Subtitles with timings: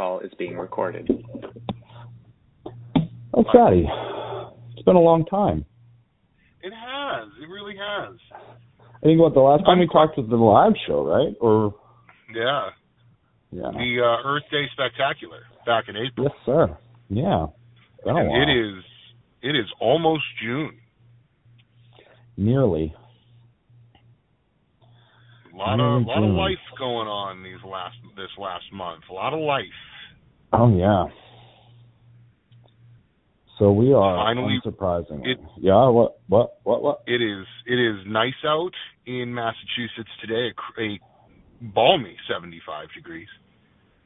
[0.00, 1.06] call is being recorded.
[3.34, 3.86] Oh, Fatty.
[4.72, 5.66] It's been a long time.
[6.62, 7.28] It has.
[7.42, 8.16] It really has.
[8.32, 11.34] I think what the last time we I'm- talked was the live show, right?
[11.40, 11.74] Or
[12.34, 12.70] Yeah.
[13.52, 13.70] yeah.
[13.72, 16.28] The uh, Earth Day Spectacular back in April.
[16.28, 16.78] Yes, sir.
[17.10, 17.46] Yeah.
[18.04, 18.42] Been a And while.
[18.42, 18.84] it is
[19.42, 20.78] it is almost June.
[22.38, 22.94] Nearly.
[25.52, 29.02] A lot Nearly of lot of life going on these last this last month.
[29.10, 29.64] A lot of life.
[30.52, 31.04] Oh yeah.
[33.58, 35.26] So we are Finally, unsurprisingly.
[35.32, 35.86] it- yeah.
[35.88, 36.18] What?
[36.28, 36.54] What?
[36.64, 36.82] What?
[36.82, 37.02] What?
[37.06, 38.72] It is it is nice out
[39.06, 40.52] in Massachusetts today.
[40.78, 41.00] A, a
[41.74, 43.28] balmy 75 degrees.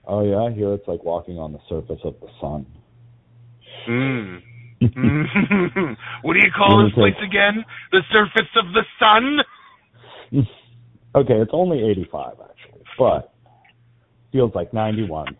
[0.06, 0.54] Oh yeah.
[0.54, 2.66] Here it's like walking on the surface of the sun.
[3.88, 4.40] Mm.
[6.22, 7.64] what do you call this place again?
[7.92, 9.38] The surface of the sun?
[11.14, 13.32] okay, it's only 85 actually, but
[14.32, 15.36] feels like 91.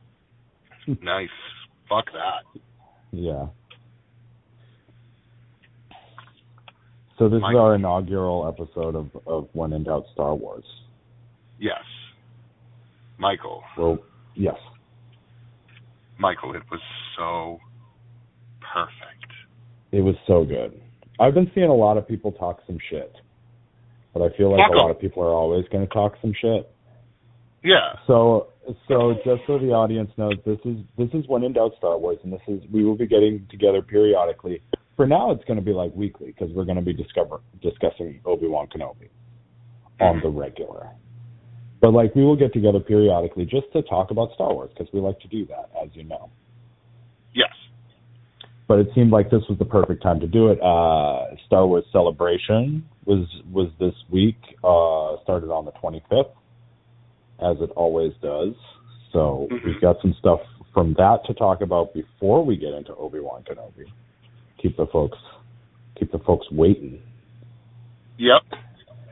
[0.87, 1.29] Nice.
[1.89, 2.61] Fuck that.
[3.13, 3.47] Yeah.
[7.19, 10.65] So this is our inaugural episode of of When in Doubt Star Wars.
[11.61, 11.83] Yes.
[13.19, 13.63] Michael.
[13.79, 13.99] Well,
[14.35, 14.57] yes.
[16.19, 16.81] Michael, it was
[17.17, 17.61] so
[18.61, 19.33] perfect.
[19.93, 20.81] It was so good.
[21.21, 23.15] I've been seeing a lot of people talk some shit,
[24.13, 24.91] but I feel like Fuck a lot 'em.
[24.91, 26.69] of people are always going to talk some shit.
[27.65, 27.95] Yeah.
[28.07, 28.49] So,
[28.87, 32.19] so just so the audience knows, this is this is when in doubt Star Wars,
[32.23, 34.63] and this is we will be getting together periodically.
[34.97, 38.21] For now, it's going to be like weekly because we're going to be discover discussing
[38.27, 39.09] Obi Wan Kenobi
[39.99, 40.91] on the regular.
[41.81, 45.01] But like we will get together periodically just to talk about Star Wars because we
[45.01, 46.31] like to do that, as you know.
[47.35, 47.51] Yes.
[48.69, 50.59] But it seemed like this was the perfect time to do it.
[50.63, 54.39] Uh, Star Wars Celebration was was this week.
[54.63, 56.31] Uh, started on the 25th,
[57.41, 58.55] as it always does.
[59.13, 59.65] So Mhm.
[59.65, 60.41] we've got some stuff
[60.73, 63.87] from that to talk about before we get into Obi Wan Kenobi.
[64.59, 65.19] Keep the folks
[65.97, 67.01] keep the folks waiting.
[68.19, 68.43] Yep.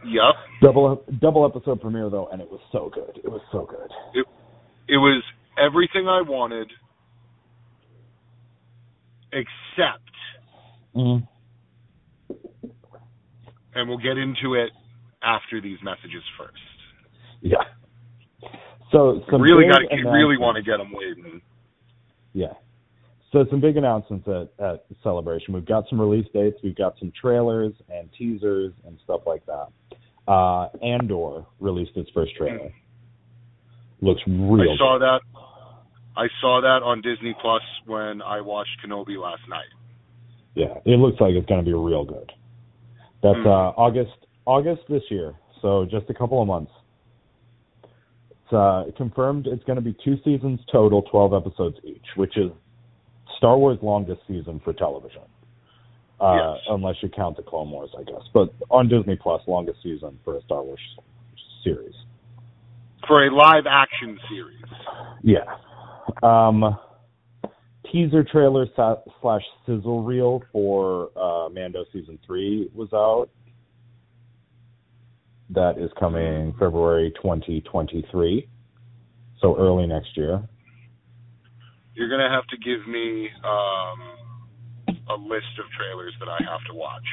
[0.04, 0.34] Yep.
[0.60, 3.20] Double double episode premiere though, and it was so good.
[3.22, 4.24] It was so good.
[4.88, 5.22] It was
[5.56, 6.72] everything I wanted
[9.32, 10.10] except
[10.94, 11.26] Mm.
[13.74, 14.72] and we'll get into it
[15.22, 16.58] after these messages first.
[17.40, 17.62] Yeah.
[18.92, 21.40] So some really got to really want to get them waiting.
[22.34, 22.52] Yeah.
[23.32, 25.54] So some big announcements at, at Celebration.
[25.54, 26.58] We've got some release dates.
[26.62, 29.68] We've got some trailers and teasers and stuff like that.
[30.30, 32.70] Uh, Andor released its first trailer.
[34.02, 34.72] Looks real.
[34.72, 35.20] I saw that.
[36.14, 39.64] I saw that on Disney Plus when I watched Kenobi last night.
[40.54, 42.30] Yeah, it looks like it's going to be real good.
[43.22, 43.46] That's Hmm.
[43.46, 45.34] uh, August August this year.
[45.62, 46.72] So just a couple of months.
[48.52, 49.46] Uh, confirmed.
[49.46, 52.50] It's going to be two seasons total, twelve episodes each, which is
[53.38, 55.22] Star Wars' longest season for television.
[56.20, 56.60] Uh, Yes.
[56.68, 58.22] Unless you count the Clone Wars, I guess.
[58.32, 60.78] But on Disney Plus, longest season for a Star Wars
[61.64, 61.94] series.
[63.08, 64.62] For a live action series.
[65.22, 65.56] Yeah.
[66.22, 66.78] Um,
[67.90, 68.66] teaser trailer
[69.20, 73.28] slash sizzle reel for uh, Mando season three was out.
[75.54, 78.48] That is coming February 2023,
[79.40, 80.42] so early next year.
[81.94, 86.74] You're gonna have to give me um, a list of trailers that I have to
[86.74, 87.04] watch.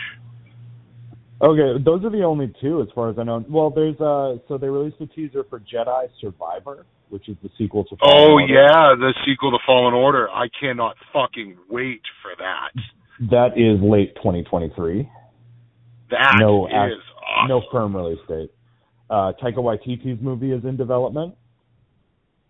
[1.42, 3.44] Okay, those are the only two as far as I know.
[3.50, 7.84] Well, there's uh, so they released a teaser for Jedi Survivor, which is the sequel
[7.86, 7.96] to.
[7.98, 8.54] Fallen Oh Order.
[8.54, 10.30] yeah, the sequel to Fallen Order.
[10.30, 12.72] I cannot fucking wait for that.
[13.32, 15.10] that is late 2023.
[16.12, 16.94] That is No, act-
[17.40, 17.48] awesome.
[17.50, 18.52] No firm release date.
[19.10, 21.36] Uh, Taika Waititi's movie is in development.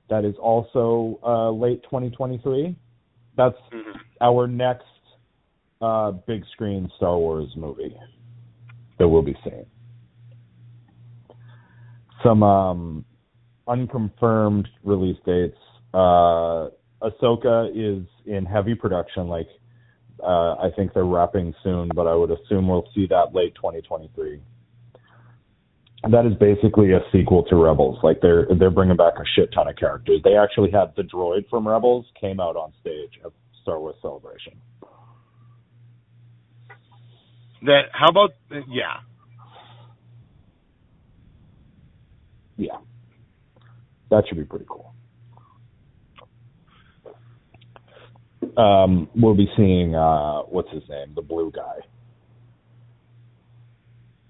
[0.09, 2.75] That is also uh, late 2023.
[3.38, 4.00] That's Mhm.
[4.22, 4.85] our next
[5.81, 7.95] uh, big screen Star Wars movie
[8.97, 9.66] that we'll be seeing.
[12.21, 13.06] Some um,
[13.68, 15.57] unconfirmed release dates.
[15.94, 16.69] Uh,
[17.01, 19.30] Ahsoka is in heavy production.
[19.30, 19.47] Like
[20.21, 24.42] uh, I think they're wrapping soon, but I would assume we'll see that late 2023.
[26.04, 28.00] That is basically a sequel to Rebels.
[28.04, 30.22] Like they're they're bringing back a shit ton of characters.
[30.24, 33.31] They actually had the droid from Rebels came out on stage at
[33.62, 34.54] Star Wars Celebration.
[37.63, 38.31] That how about
[38.69, 39.01] yeah.
[42.56, 42.78] Yeah,
[44.10, 44.94] that should be pretty cool.
[48.57, 51.75] Um, we'll be seeing uh, what's his name, the blue guy.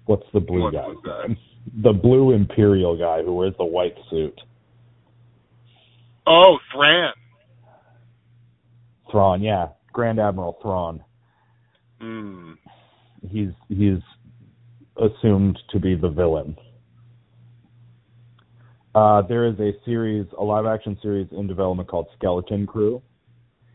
[0.06, 1.26] What's the blue What guy's guy?
[1.28, 1.36] name?
[1.82, 4.40] The blue Imperial guy who wears the white suit.
[6.26, 7.12] Oh, Thran.
[9.10, 11.02] Thrawn, yeah, Grand Admiral Thrawn.
[12.00, 12.56] Mm.
[13.28, 13.98] He's he's
[14.96, 16.56] assumed to be the villain.
[18.94, 23.02] Uh, there is a series, a live action series in development called Skeleton Crew.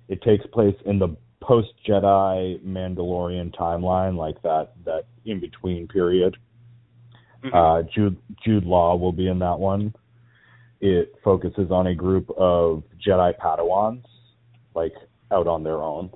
[0.07, 6.37] It takes place in the post Jedi Mandalorian timeline, like that that in between period.
[7.43, 7.53] Mhm.
[7.53, 9.93] Uh, Jude Jude Law will be in that one.
[10.81, 14.03] It focuses on a group of Jedi Padawans,
[14.75, 14.93] like
[15.31, 16.09] out on their own.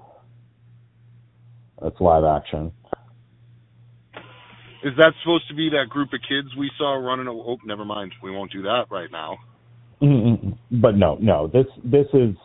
[1.82, 2.72] That's live action.
[4.84, 7.28] Is that supposed to be that group of kids we saw running?
[7.28, 8.14] A- oh, never mind.
[8.24, 9.38] We won't do that right now.
[10.02, 10.58] Mm-mm.
[10.72, 11.48] But no, no.
[11.48, 12.36] This this is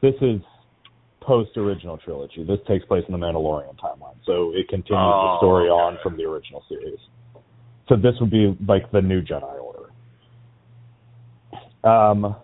[0.00, 0.40] this is
[1.20, 2.42] post original trilogy.
[2.44, 5.72] This takes place in the Mandalorian timeline, so it continues Oh, the story okay.
[5.78, 6.98] on from the original series.
[7.88, 9.90] So this would be like the new Jedi Order.
[11.88, 12.36] Um,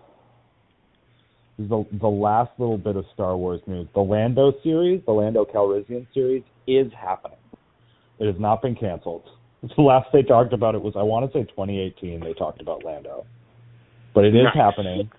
[1.59, 6.07] the the last little bit of Star Wars news: the Lando series, the Lando Calrissian
[6.15, 7.39] series, is happening.
[8.19, 9.25] It has not been canceled.
[9.77, 12.21] The last they talked about it was I want to say 2018.
[12.21, 13.25] They talked about Lando,
[14.15, 14.55] but it is Nice.
[14.55, 15.11] happening.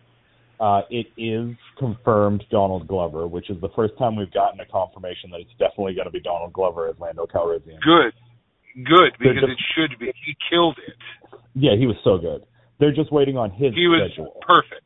[0.60, 5.31] Uh, it is confirmed Donald Glover, which is the first time we've gotten a confirmation
[5.31, 7.81] that it's definitely going to be Donald Glover as Lando Calrissian.
[7.81, 8.13] Good.
[8.83, 10.12] Good, because just- it should be.
[10.25, 10.95] He killed it.
[11.54, 12.44] Yeah, he was so good.
[12.80, 14.38] They're just waiting on his schedule He was schedule.
[14.42, 14.81] perfect.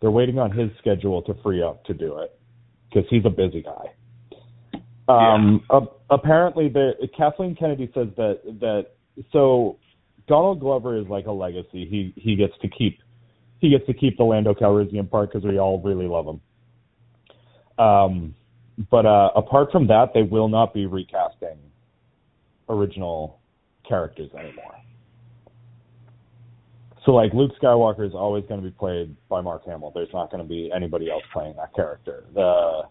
[0.00, 2.38] They're waiting on his schedule to free up to do it
[2.92, 4.80] because he's a busy guy.
[5.08, 8.86] Um, a- apparently, the Kathleen Kennedy says that that
[9.32, 9.78] so
[10.26, 11.86] Donald Glover is like a legacy.
[11.86, 12.98] He he gets to keep
[13.60, 16.40] he gets to keep the Lando Calrissian part because we all really love him.
[17.84, 18.34] Um,
[18.90, 21.58] but uh, apart from that, they will not be recasting
[22.68, 23.38] original
[23.88, 24.74] characters anymore.
[27.04, 29.92] So like Luke Skywalker is always going to be played by Mark Hamill.
[29.94, 32.24] There's not going to be anybody else playing that character.
[32.34, 32.82] The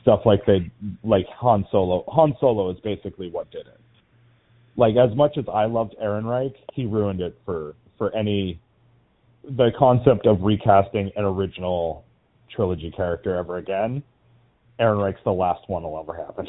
[0.00, 0.70] stuff like they
[1.04, 2.04] like Han Solo.
[2.08, 3.80] Han Solo is basically what did it.
[4.76, 8.58] Like as much as I loved Ehrenreich, he ruined it for for any
[9.44, 12.04] the concept of recasting an original
[12.54, 14.02] trilogy character ever again.
[14.80, 16.46] Ehrenreich's the last one will ever happen.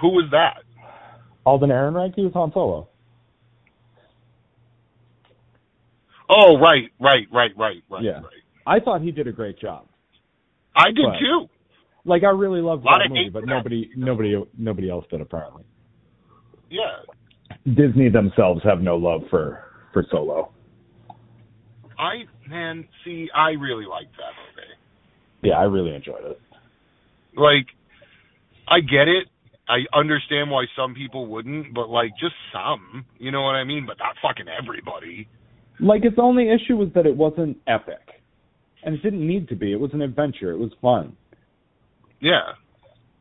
[0.00, 0.62] Who was that?
[1.44, 2.88] Alden Ehrenreich, he was Han Solo.
[6.28, 8.20] Oh, right, right, right, right, right, Yeah.
[8.20, 8.42] right.
[8.66, 9.86] I thought he did a great job.
[10.74, 11.48] I did But- too.
[12.04, 13.46] Like I really loved that movie, but that.
[13.46, 15.64] nobody, nobody, nobody else did apparently.
[16.70, 17.00] Yeah.
[17.74, 19.62] Disney themselves have no love for
[19.92, 20.50] for Solo.
[21.98, 24.32] I man, see, I really liked that.
[25.42, 26.40] Yeah, I really enjoyed it.
[27.36, 27.66] Like,
[28.68, 29.28] I get it.
[29.68, 33.04] I understand why some people wouldn't, but like, just some.
[33.18, 33.84] You know what I mean?
[33.86, 35.28] But not fucking everybody.
[35.80, 38.00] Like its only issue was that it wasn't epic,
[38.84, 39.72] and it didn't need to be.
[39.72, 40.52] It was an adventure.
[40.52, 41.16] It was fun.
[42.20, 42.54] Yeah.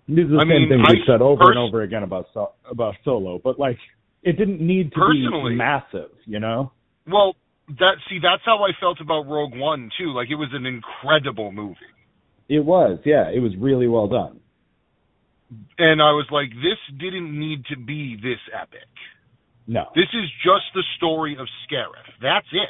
[0.07, 2.03] This is the I same mean, things I we've said over pers- and over again
[2.03, 3.77] about so- about Solo, but like
[4.23, 6.71] it didn't need to Personally- be massive, you know?
[7.07, 7.35] Well,
[7.79, 10.13] that see, that's how I felt about Rogue One too.
[10.13, 11.75] Like, it was an incredible movie.
[12.47, 14.39] It was, yeah, it was really well done.
[15.77, 18.87] And I was like, this didn't need to be this epic.
[19.67, 22.05] No, This is just the story of Scarif.
[22.21, 22.69] That's it.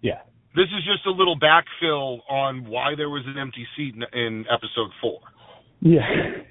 [0.00, 0.20] yeah,
[0.54, 4.44] This is just a little backfill on why there was an empty seat in, in
[4.50, 5.20] episode four.
[5.80, 6.00] yeah,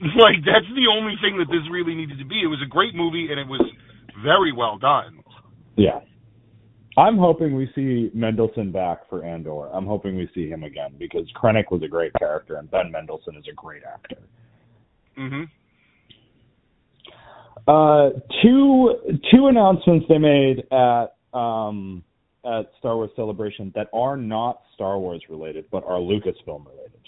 [0.00, 2.40] Like that's the only thing that this really needed to be.
[2.42, 3.60] It was a great movie and it was
[4.24, 5.20] very well done.
[5.76, 6.00] yeah.
[6.96, 9.68] I'm hoping we see Mendelsohn back for Andor.
[9.72, 13.36] I'm hoping we see him again because Krennic was a great character and Ben Mendelsohn
[13.36, 14.18] is a great actor.
[15.16, 15.48] Mhm.
[17.68, 18.10] Uh,
[18.42, 22.02] two two announcements they made at um,
[22.44, 27.00] at Star Wars Celebration that are not Star Wars related, but are Lucasfilm related.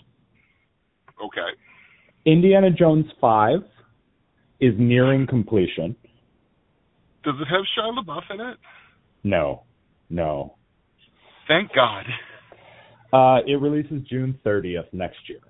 [1.24, 1.48] Okay.
[2.24, 3.64] Indiana Jones Five
[4.60, 5.96] is nearing completion.
[7.24, 8.58] Does it have Shia LaBeouf in it?
[9.24, 9.62] No,
[10.08, 10.56] no.
[11.48, 12.04] Thank God.
[13.12, 15.40] Uh, it releases June 30th next year.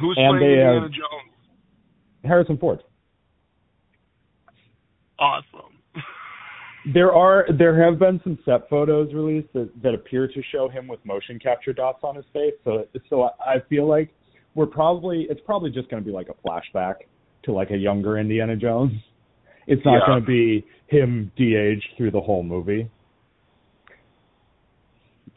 [0.00, 1.30] Who's And playing they, uh, Indiana Jones?
[2.24, 2.82] Harrison Ford.
[5.18, 5.76] Awesome.
[6.94, 10.88] There are there have been some set photos released that, that appear to show him
[10.88, 12.54] with motion capture dots on his face.
[12.64, 14.08] So so I, I feel like
[14.54, 16.94] we're probably it's probably just going to be like a flashback
[17.42, 18.92] to like a younger Indiana Jones.
[19.70, 20.06] It's not Yeah.
[20.06, 22.90] going to be him de-aged through the whole movie.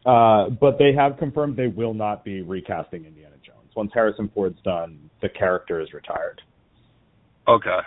[0.06, 3.74] Uh, but they have confirmed they will not be recasting Indiana Jones.
[3.75, 6.42] Once Harrison Ford's done, the character is retired.
[7.48, 7.80] Okay.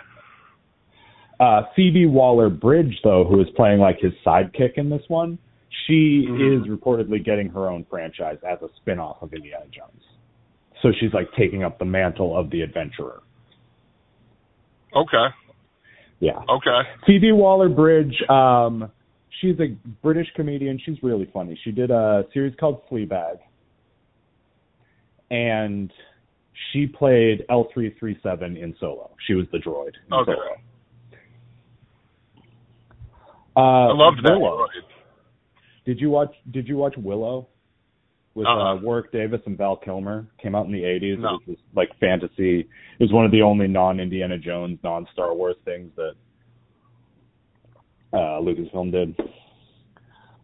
[1.39, 5.37] Uh, Phoebe Waller Bridge, though, who is playing like his sidekick in this one,
[5.85, 6.61] she Mhm.
[6.61, 10.03] is reportedly getting her own franchise as a spin-off of Indiana Jones.
[10.81, 13.21] So she's like taking up the mantle of the adventurer.
[14.95, 15.27] Okay.
[16.19, 16.39] Yeah.
[16.49, 16.81] Okay.
[17.05, 18.91] Phoebe Waller Bridge, um,
[19.39, 20.79] she's a British comedian.
[20.83, 21.59] She's really funny.
[21.63, 23.37] She did a series called Fleabag.
[25.29, 25.91] And
[26.71, 29.11] she played L337 in Solo.
[29.27, 30.31] She was the droid in Okay.
[30.31, 30.55] Solo.
[33.55, 34.39] Uh, I loved that.
[34.39, 34.67] Willow.
[35.85, 37.47] Did you watch Did you watch Willow
[38.37, 38.75] with uh Uh-uh.
[38.81, 40.27] Warwick Davis and Val Kilmer?
[40.41, 41.17] Came out in the eighties.
[41.19, 41.39] No.
[41.45, 42.59] It was like fantasy.
[42.61, 46.13] It was one of the only non Indiana Jones, non Star Wars things that
[48.13, 49.15] uh Lucasfilm did.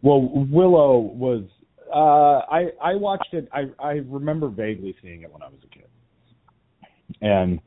[0.02, 1.44] Well, Willow was.
[1.94, 3.48] Uh, I I watched it.
[3.52, 5.88] I I remember vaguely seeing it when I was a kid,
[7.22, 7.60] and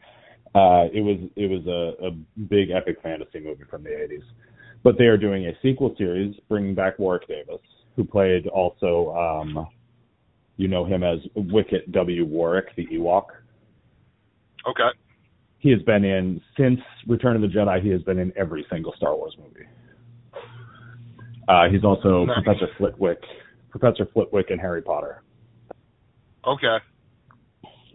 [0.54, 2.12] uh, it was it was a, a
[2.48, 4.24] big epic fantasy movie from the eighties.
[4.84, 7.62] But they are doing a sequel series, bringing back Warwick Davis,
[7.96, 9.68] who played also, um,
[10.58, 12.26] you know him as Wicket W.
[12.26, 13.26] Warrick, the Ewok.
[14.68, 14.90] Okay.
[15.60, 17.82] He has been in since Return of the Jedi.
[17.82, 19.68] He has been in every single Star Wars movie.
[21.48, 22.44] Uh, he's also Nice.
[22.44, 23.20] Professor Flitwick,
[23.70, 25.24] Professor Flitwick in Harry Potter.
[26.46, 26.78] Okay.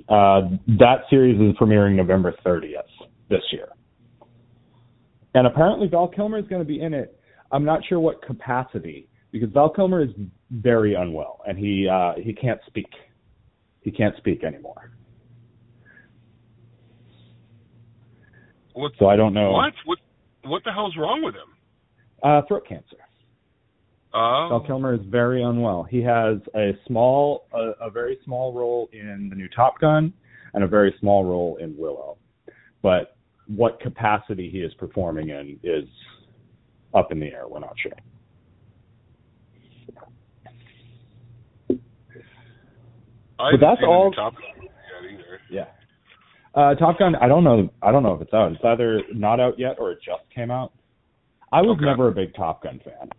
[0.08, 0.40] Uh,
[0.78, 2.82] that series is premiering November 30th
[3.28, 3.68] this year.
[5.34, 7.18] And apparently Val Kilmer is going to be in it.
[7.50, 10.10] I'm not sure what capacity because Val Kilmer is
[10.50, 12.88] very unwell and he uh, he can't speak.
[13.80, 14.92] He can't speak anymore.
[18.74, 18.92] What?
[18.98, 19.52] So I don't know.
[19.52, 19.72] What?
[19.84, 19.98] What?
[20.44, 21.48] What the hell's wrong with him?
[22.22, 22.96] Uh, throat cancer.
[24.14, 24.48] Oh.
[24.50, 25.84] Val Kilmer is very unwell.
[25.84, 30.12] He has a small, a, a very small role in the new Top Gun,
[30.52, 32.18] and a very small role in Willow.
[32.82, 35.88] But what capacity he is performing in is
[36.94, 37.48] up in the air.
[37.48, 37.92] We're not sure.
[43.42, 44.68] I But that's all- Top Gun.
[45.50, 45.66] Yeah.
[46.54, 47.14] Uh, Top Gun.
[47.16, 47.68] I don't know.
[47.82, 48.52] I don't know if it's out.
[48.52, 50.72] It's either not out yet or it just came out.
[51.50, 51.84] I was Okay.
[51.84, 53.10] never a big Top Gun fan.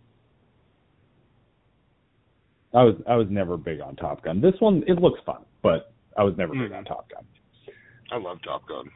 [2.72, 4.40] I was I was never big on Top Gun.
[4.40, 6.78] This one it looks fun, but I was never big Mhm.
[6.78, 7.24] on Top Gun.
[8.10, 8.90] I love Top Gun.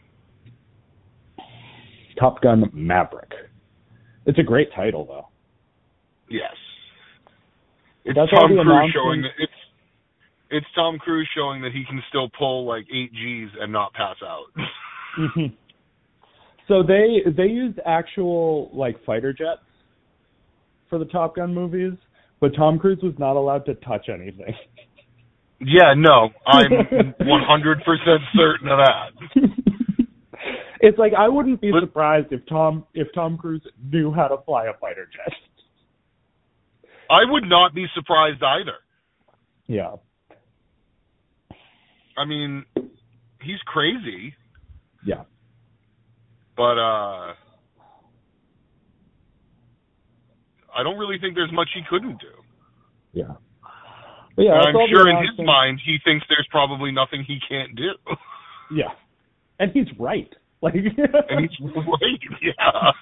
[2.18, 3.32] Top Gun Maverick.
[4.26, 5.28] It's a great title though.
[6.28, 6.54] Yes.
[8.04, 9.52] It's That's Tom Cruise showing that it's
[10.50, 14.16] it's Tom Cruise showing that he can still pull like eight G's and not pass
[14.22, 14.46] out.
[16.68, 19.62] So they they used actual like fighter jets
[20.90, 21.94] for the Top Gun movies,
[22.40, 24.54] but Tom Cruise was not allowed to touch anything.
[25.60, 26.70] yeah, no, I'm
[27.22, 29.48] 100% certain of that.
[30.82, 34.36] it's like I wouldn't be But- surprised if Tom if Tom Cruise knew how to
[34.44, 35.32] fly a fighter jet.
[37.10, 38.76] I would not be surprised either.
[39.66, 39.94] Yeah.
[42.18, 42.64] I mean,
[43.40, 44.34] he's crazy,
[45.04, 45.22] Yeah.
[46.56, 47.34] but uh
[50.76, 52.34] I don't really think there's much he couldn't do.
[53.12, 53.34] Yeah.
[54.36, 55.46] But yeah, I'm sure in his announcements.
[55.46, 57.90] mind he thinks there's probably nothing he can't do.
[58.70, 58.92] Yeah.
[59.58, 60.32] And he's right.
[60.60, 60.74] Like
[61.28, 62.20] and he's right.
[62.42, 62.92] Yeah.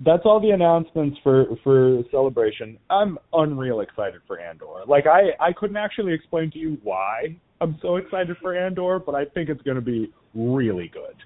[0.00, 2.78] That's all the announcements for for celebration.
[2.90, 4.84] I'm unreal excited for Andor.
[4.86, 9.14] Like I I couldn't actually explain to you why I'm so excited for Andor, but
[9.14, 11.16] I think it's going to be really good.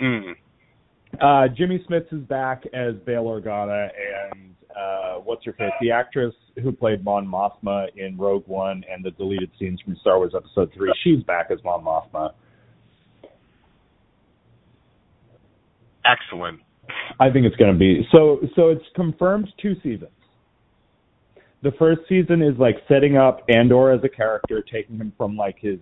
[0.00, 0.32] Mm.
[1.20, 3.88] Uh Jimmy Smits is back as Bail Organa
[4.32, 5.72] and uh what's her face?
[5.80, 10.16] The actress who played Mon Mothma in Rogue One and the deleted scenes from Star
[10.16, 10.92] Wars episode 3.
[11.04, 12.32] She's back as Mon Mothma.
[16.06, 16.60] Excellent.
[17.20, 18.40] I think it's going to be so.
[18.54, 20.10] So it's confirmed two seasons.
[21.62, 25.56] The first season is like setting up Andor as a character, taking him from like
[25.58, 25.78] his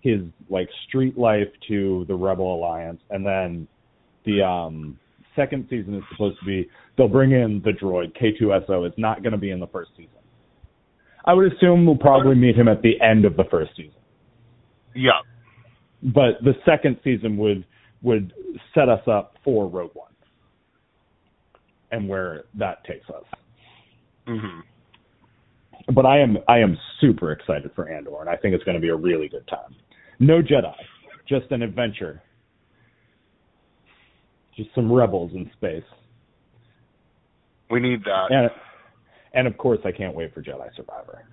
[0.00, 3.68] his like street life to the Rebel Alliance, and then
[4.24, 4.98] the um
[5.36, 8.86] second season is supposed to be they'll bring in the droid K2SO.
[8.86, 10.10] It's not going to be in the first season.
[11.24, 13.92] I would assume we'll probably meet him at the end of the first season,
[14.94, 15.10] Yeah.
[16.02, 17.64] but the second season would
[18.02, 18.32] would
[18.74, 20.08] set us up for Rogue One
[21.90, 23.24] and where that takes us.
[24.26, 24.62] Mhm.
[25.94, 28.80] But I am I am super excited for Andor, and I think it's going to
[28.80, 29.74] be a really good time.
[30.18, 30.74] No Jedi,
[31.26, 32.22] just an adventure,
[34.56, 35.84] just some rebels in space,
[37.70, 38.30] We need that.
[38.30, 38.50] and
[39.34, 41.24] and of course I can't wait for Jedi Survivor.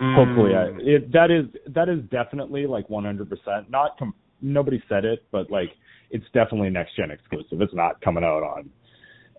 [0.00, 0.14] Mm.
[0.14, 5.24] Hopefully, I it that is that is definitely like 100% not com- nobody said it,
[5.30, 5.70] but like
[6.10, 7.60] it's definitely next gen exclusive.
[7.62, 8.68] It's not coming out on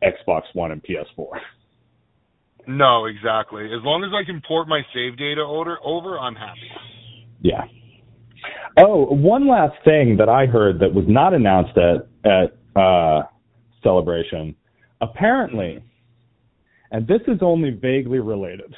[0.03, 1.27] Xbox One and PS4.
[2.67, 3.65] No, exactly.
[3.65, 6.69] As long as I can port my save data over, over I'm happy.
[7.41, 7.63] Yeah.
[8.77, 13.23] Oh, one last thing that I heard that was not announced at at uh,
[13.83, 14.55] Celebration.
[15.01, 15.81] Apparently,
[16.91, 18.75] and this is only vaguely related,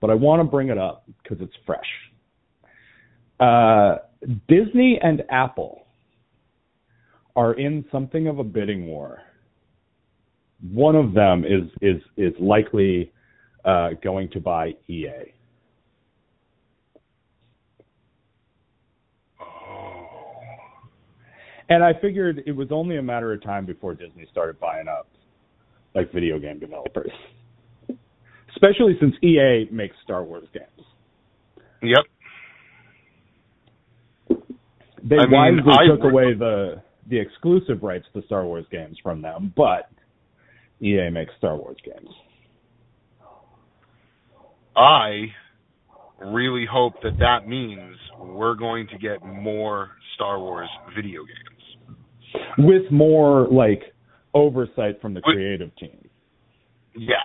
[0.00, 1.80] but I want to bring it up because it's fresh.
[3.40, 3.96] Uh,
[4.48, 5.86] Disney and Apple
[7.34, 9.20] are in something of a bidding war.
[10.62, 13.12] One of them is is is likely
[13.64, 15.32] uh, going to buy EA.
[21.68, 25.08] And I figured it was only a matter of time before Disney started buying up
[25.94, 27.10] like video game developers.
[28.50, 30.86] Especially since EA makes Star Wars games.
[31.82, 32.04] Yep.
[35.02, 38.64] They I mean, wisely I took would- away the the exclusive rights to Star Wars
[38.70, 39.88] games from them, but
[40.82, 42.10] EA makes Star Wars games.
[44.76, 45.26] I
[46.18, 52.42] really hope that that means we're going to get more Star Wars video games.
[52.58, 53.82] With more like
[54.34, 56.08] oversight from the With- creative team.
[56.94, 57.18] Yes.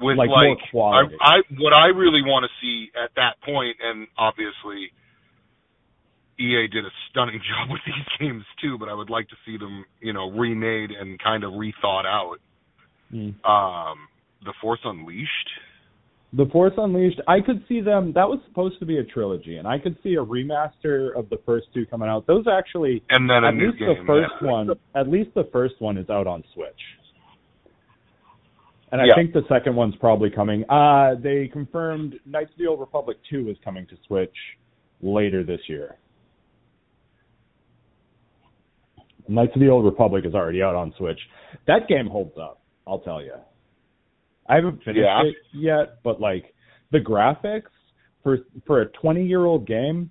[0.00, 1.16] With Like, like, more quality.
[1.20, 4.92] I, I what I really want to see at that point, and obviously
[6.38, 9.56] EA did a stunning job with these games too, but I would like to see
[9.58, 12.36] them, you know, remade and kind of rethought out.
[13.12, 13.34] Mm.
[13.44, 13.98] Um,
[14.44, 15.28] the Force Unleashed.
[16.34, 18.12] The Force Unleashed, I could see them.
[18.14, 21.38] That was supposed to be a trilogy, and I could see a remaster of the
[21.46, 22.26] first two coming out.
[22.26, 23.88] Those actually, And then a at new least game.
[23.88, 24.46] the first yeah.
[24.50, 26.80] one, at least the first one is out on Switch.
[28.92, 29.14] And I Yeah.
[29.16, 30.64] think the second one's probably coming.
[30.70, 34.34] Uh they confirmed Knights of the Old Republic 2 is coming to Switch
[35.02, 35.96] later this year.
[39.28, 41.20] Knights of the Old Republic is already out on Switch.
[41.66, 42.57] That game holds up,
[42.88, 43.34] I'll tell you.
[44.48, 45.22] I haven't finished Yeah.
[45.24, 46.54] it yet, but like
[46.90, 47.70] the graphics
[48.22, 50.10] for for a 20-year-old game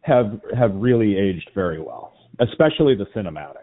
[0.00, 3.62] have have really aged very well, especially the cinematics.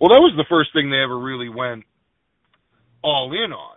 [0.00, 1.84] Well, that was the first thing they ever really went
[3.02, 3.76] all in on.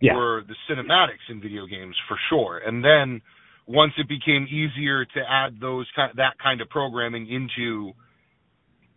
[0.00, 0.16] Yeah.
[0.16, 2.58] were the cinematics in video games for sure.
[2.58, 3.22] And then
[3.68, 7.92] once it became easier to add those kind that kind of programming into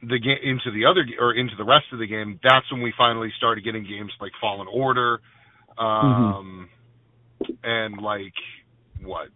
[0.01, 2.93] the game into the other or into the rest of the game, that's when we
[2.97, 5.19] finally started getting games like Fallen Order,
[5.77, 6.69] um,
[7.63, 8.33] and like
[9.01, 9.29] what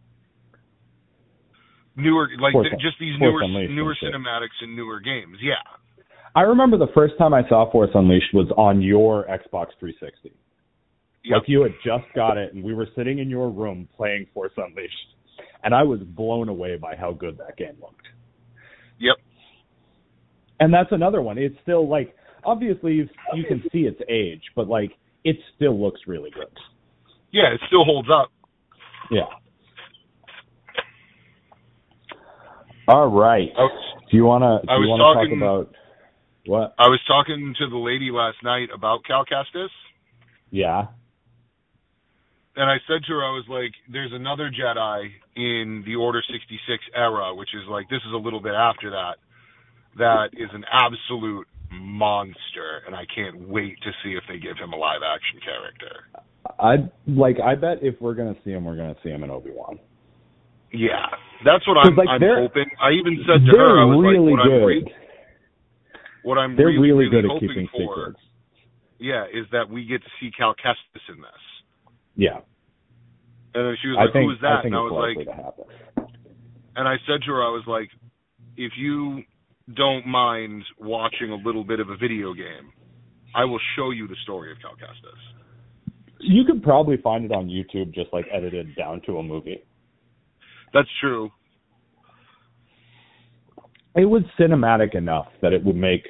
[1.95, 5.38] newer like th- just these Force newer Unleashed newer cinematics and newer games.
[5.41, 5.63] Yeah,
[6.36, 10.32] I remember the first time I saw Force Unleashed was on your Xbox 360.
[11.24, 11.36] Yep.
[11.38, 14.54] Like you had just got it, and we were sitting in your room playing Force
[14.58, 14.93] Unleashed,
[15.63, 18.08] and I was blown away by how good that game looked.
[19.00, 19.15] Yep.
[20.60, 21.38] And that's another one.
[21.38, 24.91] It's still like obviously you, you can see its age, but like
[25.24, 26.48] it still looks really good.
[27.32, 28.30] yeah, it still holds up.
[29.12, 29.22] Yeah.
[32.88, 33.50] All right.
[33.56, 35.76] Was, Do you wanna do you wanna talk about
[36.45, 36.74] what?
[36.80, 39.69] I was talking to the lady last night about Cal Kestis.
[40.52, 40.88] Yeah.
[42.56, 46.84] and I said to her, I was like, "There's another Jedi in the Order 66
[46.95, 49.17] era, which is like this is a little bit after that.
[49.97, 54.73] That is an absolute monster, and I can't wait to see if they give him
[54.73, 56.08] a live action character."
[56.60, 57.39] I like.
[57.39, 59.80] I bet if we're gonna see him, we're gonna see him in Obi Wan.
[60.71, 61.06] Yeah,
[61.43, 62.69] that's what I'm, like, I'm hoping.
[62.80, 64.65] I even said to her, I was really like, "What I'm, good.
[64.65, 64.93] re-
[66.23, 67.80] what I'm They're really, really, good at hoping keeping for,
[68.13, 68.19] secrets.
[68.99, 71.43] yeah, is that we get to see Cal Kestis in this."
[72.15, 72.41] Yeah,
[73.56, 76.08] And then she was I like, think "Who is that?" I and I was like,
[76.75, 77.89] and I said to her, I was like,
[78.58, 79.23] if you
[79.75, 82.71] don't mind watching a little bit of a video game,
[83.36, 85.19] I will show you the story of Cal Kestis.
[86.19, 89.63] You could probably find it on YouTube, just like edited down to a movie.
[90.73, 91.29] That's true.
[93.95, 96.08] It was cinematic enough that it would make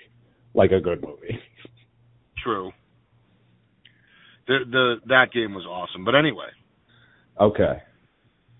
[0.54, 1.40] like a good movie.
[2.44, 2.72] True.
[4.48, 6.06] The the that game was awesome.
[6.06, 6.48] But anyway,
[7.40, 7.82] Okay,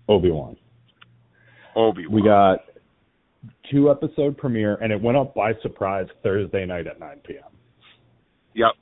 [0.08, 0.56] Obi Wan.
[1.76, 2.14] Obi Wan.
[2.14, 2.60] We got
[3.70, 7.44] two episode premiere, and it went up by surprise Thursday night at 9 p.m.
[8.54, 8.72] Yep.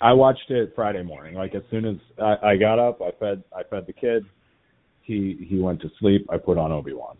[0.00, 1.34] I watched it Friday morning.
[1.34, 4.24] Like as soon as I, I got up, I fed I fed the kid.
[5.02, 6.26] He he went to sleep.
[6.30, 7.16] I put on Obi Wan.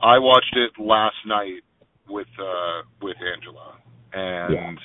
[0.00, 1.62] I watched it last night
[2.08, 3.78] with uh with Angela
[4.12, 4.78] and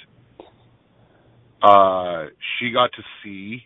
[1.61, 3.63] uh she got to see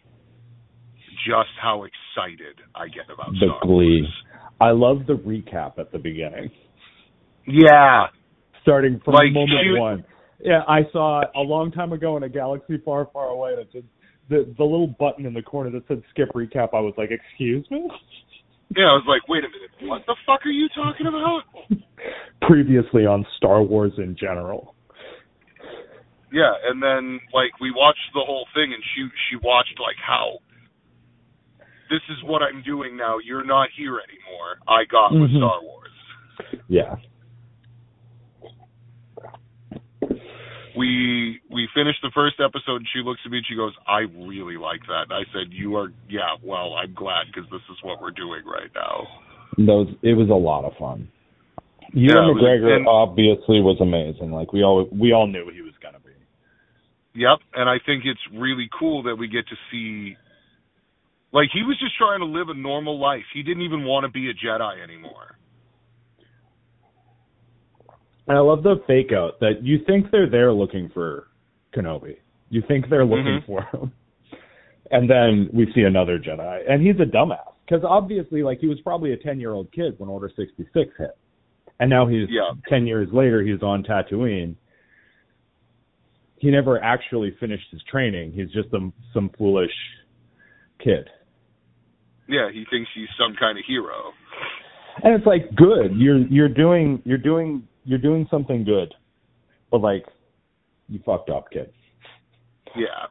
[1.26, 4.08] just how excited I get about The Star glee.
[4.60, 6.50] I love the recap at the beginning,
[7.46, 8.08] Yeah,
[8.62, 10.06] starting from Like, moment shoot- one.
[10.40, 13.84] Yeah, I saw a long time ago in a galaxy far, far away that said
[14.30, 16.70] the the little button in the corner that said skip recap.
[16.74, 17.88] I was like, excuse me.
[18.76, 18.86] yeah.
[18.86, 21.44] I was like, wait a minute, what the fuck are you talking about?
[22.48, 24.76] Previously on Star Wars in general.
[26.32, 30.40] Yeah, and then like we watched the whole thing, and she she watched like how
[31.90, 33.18] this is what I'm doing now.
[33.24, 34.58] You're not here anymore.
[34.68, 35.38] I got with Mhm.
[35.38, 35.92] Star Wars.
[36.68, 36.96] Yeah.
[40.78, 44.00] we we finished the first episode and she looks at me and she goes i
[44.28, 47.78] really like that and i said you are yeah well i'm glad because this is
[47.82, 49.08] what we're doing right now
[49.58, 51.08] Those it was a lot of fun.
[51.94, 54.32] Ewan Yeah, McGregor and- obviously was amazing.
[54.34, 56.12] Like we all we all knew he was gonna be.
[57.14, 60.18] yep and i think it's really cool that we get to see
[61.36, 64.10] like he was just trying to live a normal life he didn't even want to
[64.12, 65.36] be a jedi anymore
[68.28, 71.28] And I love the fake out that you think they're there looking for
[71.76, 72.18] Kenobi.
[72.50, 73.46] You think they're looking Mhm.
[73.46, 73.92] for him.
[74.92, 76.64] And then we see another Jedi.
[76.68, 77.54] And he's a dumbass.
[77.66, 81.12] Because obviously, like, he was probably a 10 year old kid when Order 66 hit.
[81.80, 82.52] And now he's, Yeah.
[82.68, 84.56] 10 years later, he's on Tatooine.
[86.38, 88.32] He never actually finished his training.
[88.32, 89.76] He's just some, some foolish
[90.80, 91.10] kid.
[92.28, 94.12] Yeah he thinks he's some kind of hero
[95.04, 95.96] And it's like good.
[95.96, 98.94] You're you're doing you're doing you're doing something good.
[99.72, 100.06] But like
[100.88, 101.72] you fucked up, kid.
[102.76, 103.08] yeah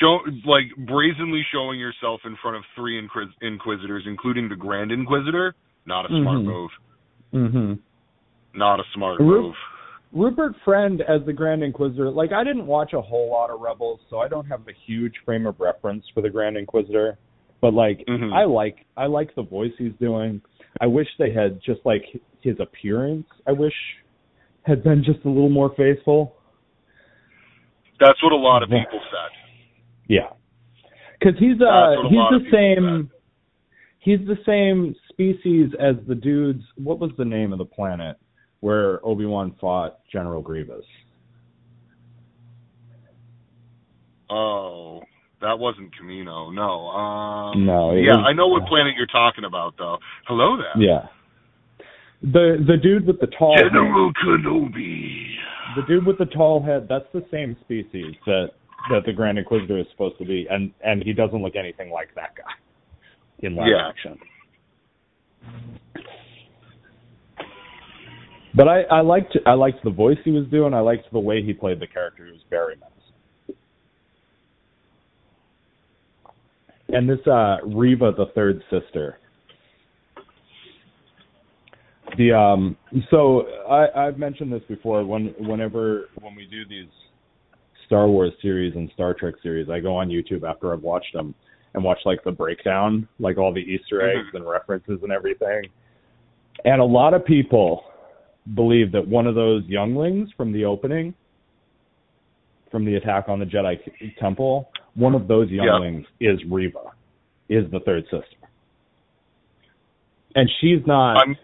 [0.00, 5.54] show like brazenly showing yourself in front of three inquis- inquisitors including the grand inquisitor
[5.86, 6.44] not a smart Mhm.
[6.44, 6.70] move
[7.34, 7.78] Mhm.
[8.54, 9.56] not a smart Ru- move
[10.12, 14.00] Rupert Friend as the Grand Inquisitor, like I didn't watch a whole lot of Rebels,
[14.10, 17.16] so I don't have a huge frame of reference for the Grand Inquisitor.
[17.60, 18.32] But like Mhm.
[18.32, 20.40] I like I like the voice he's doing.
[20.80, 22.04] I wish they had just like
[22.40, 23.26] his appearance.
[23.46, 23.74] I wish
[24.62, 26.36] had been just a little more faithful.
[28.00, 29.30] That's what a lot of people said.
[30.08, 30.30] Yeah,
[31.18, 33.10] because he's uh he's the same.
[33.98, 36.64] He's the same species as the dudes.
[36.76, 38.16] What was the name of the planet
[38.60, 40.84] where Obi Wan fought General Grievous?
[44.28, 45.02] Oh,
[45.40, 46.50] that wasn't Camino.
[46.50, 46.86] No.
[46.88, 49.98] Um, No, Yeah, was- I know what planet you're talking about, though.
[50.26, 50.72] Hello there.
[50.76, 51.06] Yeah.
[52.22, 55.34] The the dude with the tall head, General Kenobi.
[55.74, 58.50] the dude with the tall head, that's the same species that
[58.90, 62.14] that the Grand Inquisitor is supposed to be, and and he doesn't look anything like
[62.16, 62.52] that guy
[63.38, 63.88] in live Yeah.
[63.88, 64.18] action.
[68.54, 70.74] But I I liked I liked the voice he was doing.
[70.74, 72.26] I liked the way he played the character.
[72.26, 73.56] He was very menacing.
[76.88, 79.18] And this uh Reva, the third sister.
[82.18, 82.76] The um
[83.10, 86.90] so I I've mentioned this before when whenever when we do these
[87.86, 91.34] Star Wars series and Star Trek series, I go on YouTube after I've watched them
[91.74, 95.62] and watch like the breakdown, like all the Easter eggs and references and everything.
[96.64, 97.84] And a lot of people
[98.54, 101.14] believe that one of those younglings from the opening
[102.70, 103.76] from the attack on the Jedi
[104.20, 105.64] Temple, one of those Yeah.
[105.64, 106.92] younglings is Reva,
[107.48, 108.36] is the third sister.
[110.36, 111.36] And she's not I'm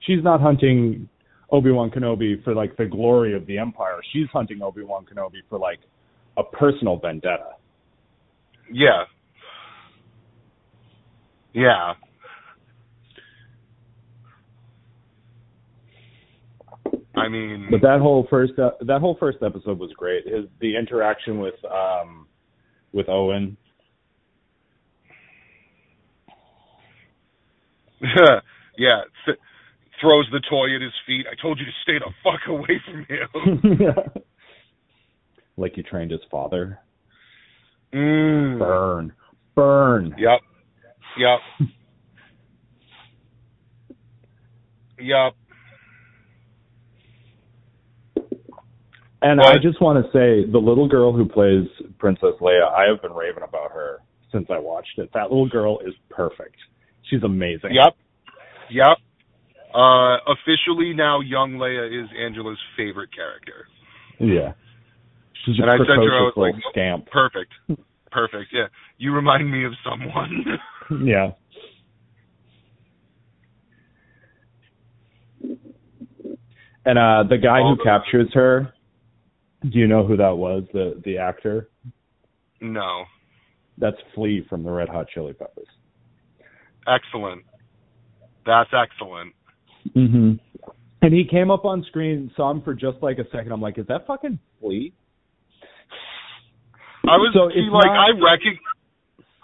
[0.00, 1.08] she's not hunting
[1.50, 4.00] Obi-Wan Kenobi for like the glory of the empire.
[4.12, 5.80] She's hunting Obi-Wan Kenobi for like
[6.36, 7.54] a personal vendetta.
[8.70, 9.04] yeah.
[11.54, 11.94] Yeah.
[17.18, 20.26] I mean, But that whole first uh, that whole first episode was great.
[20.26, 22.26] His the interaction with um
[22.92, 23.56] with Owen.
[28.78, 29.38] yeah, th-
[30.00, 31.26] throws the toy at his feet.
[31.30, 33.92] I told you to stay the fuck away from him.
[35.56, 36.78] like he trained his father.
[37.92, 38.58] mm.
[38.58, 39.12] Burn.
[39.54, 40.14] Burn.
[40.18, 40.40] Yep.
[41.18, 41.68] Yep.
[45.00, 45.34] yep.
[49.20, 51.66] And But- I just want to say the little girl who plays
[51.98, 53.98] Princess Leia, I have been raving about her
[54.30, 55.10] since I watched it.
[55.12, 56.56] That little girl is perfect.
[57.10, 57.72] She's amazing.
[57.72, 57.96] Yep.
[58.70, 58.98] Yep.
[59.74, 63.66] Uh, officially now, young Leia is Angela's favorite character.
[64.20, 64.52] Yeah.
[65.44, 67.06] She's a And I said to her, I was like, scamp.
[67.10, 67.52] Perfect.
[68.10, 68.52] Perfect.
[68.52, 68.66] Yeah.
[68.98, 70.44] You remind me of someone.
[71.04, 71.32] Yeah.
[76.84, 78.72] And uh the guy All who captures her,
[79.72, 80.64] do you know who that was?
[80.72, 81.68] The the actor?
[82.60, 83.04] No.
[83.78, 85.68] That's Flea from the Red Hot Chili Peppers.
[86.86, 87.44] Excellent.
[88.44, 89.34] That's excellent.
[89.94, 90.32] Mm-hmm.
[91.02, 93.52] And he came up on screen, saw him for just like a second.
[93.52, 94.92] I'm like, is that fucking Flea?
[97.04, 98.56] I was So see, like not- I recog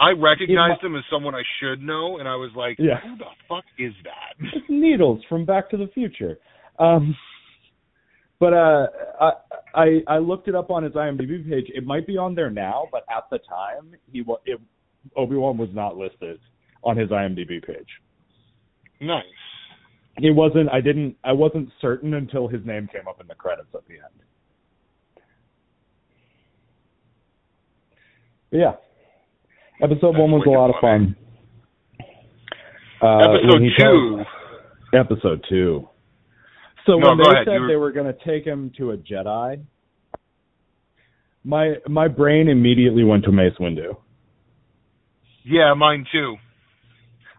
[0.00, 2.98] I recognized him as someone I should know, and I was like, Yeah.
[3.00, 6.38] "Who the fuck is that?" It's Needles from Back to the Future.
[6.80, 7.16] Um,
[8.40, 8.86] but uh,
[9.20, 9.32] I,
[9.74, 11.66] I I looked it up on his IMDb page.
[11.74, 14.38] It might be on there now, but at the time, he wa-
[15.16, 16.38] Obi Wan was not listed
[16.82, 17.88] on his IMDb page.
[19.00, 19.24] nice.
[20.18, 20.68] He wasn't.
[20.70, 21.16] I didn't.
[21.24, 25.22] I wasn't certain until his name came up in the credits at the end.
[28.50, 28.72] But yeah,
[29.82, 31.16] episode That's one was a lot of fun.
[33.02, 34.16] Uh, Episode two.
[34.24, 34.26] tells-
[34.94, 35.88] episode two.
[36.86, 37.44] So No, when they ahead.
[37.46, 39.64] said were- they were going to take him to a Jedi,
[41.44, 43.96] my my brain immediately went to Mace Windu.
[45.44, 46.36] Yeah, mine too.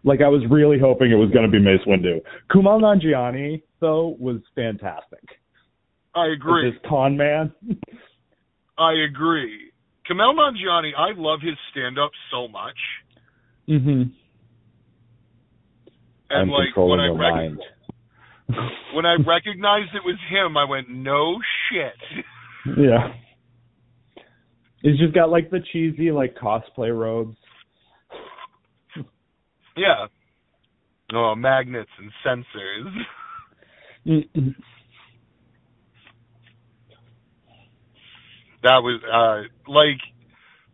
[0.04, 2.20] Like I was really hoping it was going to be Mace Windu.
[2.50, 5.24] Kumail Nanjiani though was fantastic.
[6.14, 6.70] I agree.
[6.70, 7.52] This con man.
[8.78, 9.72] I agree.
[10.08, 12.76] Kumail Nanjiani, I love his stand up so much.
[13.68, 14.10] mhm.
[16.28, 17.60] And I'm like controlling when I mind.
[18.94, 21.38] When I recognized it was him, I went, "No
[21.70, 22.26] shit."
[22.76, 23.12] Yeah.
[24.82, 27.36] He's just got like the cheesy like cosplay robes.
[29.76, 30.06] Yeah.
[31.12, 33.04] Oh, magnets and sensors.
[38.62, 40.00] That was uh like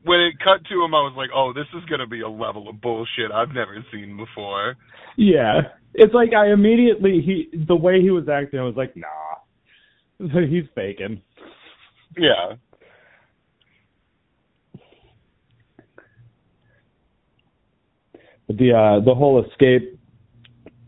[0.04, 2.68] when it cut to him, I was like, "Oh, this is gonna be a level
[2.68, 4.76] of bullshit I've never seen before."
[5.16, 5.62] Yeah.
[5.94, 9.08] It's like I immediately he the way he was acting, I was like, nah.
[10.48, 11.20] He's faking.
[12.16, 12.54] Yeah.
[18.46, 19.98] But the uh the whole escape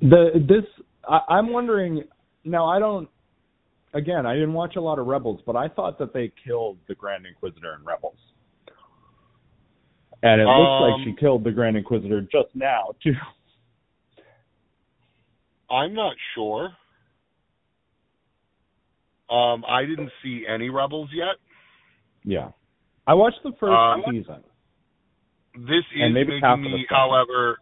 [0.01, 0.65] the this
[1.09, 2.05] I, I'm wondering
[2.45, 3.09] now I don't
[3.95, 6.95] again, I didn't watch a lot of Rebels, but I thought that they killed the
[6.95, 8.19] Grand Inquisitor in Rebels.
[10.25, 13.13] And it looks like Um, she killed the Grand Inquisitor just now too.
[15.71, 16.71] I'm not sure.
[19.29, 21.37] Um, I didn't see any rebels yet.
[22.25, 22.53] Yeah.
[23.07, 24.43] I watched the first Um, season.
[25.57, 27.59] This is making me, however,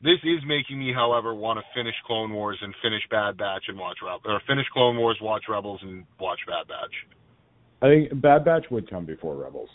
[0.00, 3.78] this is making me, however, want to finish Clone Wars and finish Bad Batch and
[3.78, 7.06] watch Rebels, or finish Clone Wars, watch Rebels, and watch Bad Batch.
[7.82, 9.70] I think Bad Batch would come before Rebels.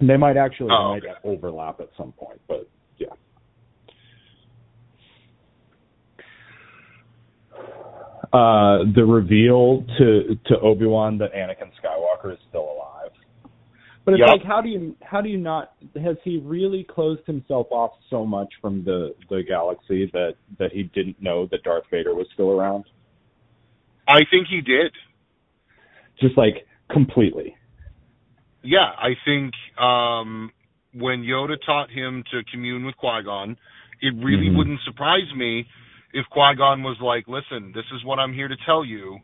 [0.00, 3.08] And they might actually Oh, they might overlap at some point, but yeah.
[8.32, 13.10] Uh, the reveal to to Obi Wan that Anakin Skywalker is still alive,
[14.04, 14.30] but it's Yup.
[14.30, 18.24] like how do you how do you not has he really closed himself off so
[18.24, 22.50] much from the the galaxy that that he didn't know that Darth Vader was still
[22.50, 22.84] around?
[24.08, 24.92] I think he did.
[26.20, 27.56] Just like completely.
[28.62, 30.50] Yeah, I think um,
[30.92, 33.56] when Yoda taught him to commune with Qui Gon,
[34.00, 34.56] it really Mhm.
[34.56, 35.66] wouldn't surprise me
[36.12, 39.20] if Qui Gon was like, "Listen, this is what I'm here to tell you.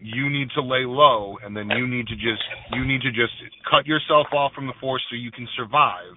[0.00, 2.42] You need to lay low, and then you need to just
[2.72, 3.34] you need to just
[3.68, 6.16] cut yourself off from the Force so you can survive.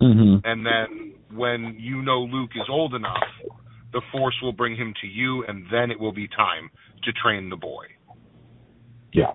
[0.00, 0.38] Mm-hmm.
[0.44, 3.28] And then when you know Luke is old enough,
[3.92, 6.70] the Force will bring him to you, and then it will be time
[7.04, 7.86] to train the boy."
[9.12, 9.32] Yeah.